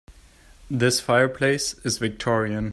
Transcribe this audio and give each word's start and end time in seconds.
This 0.67 0.99
fireplace 0.99 1.75
is 1.85 1.99
victorian. 1.99 2.69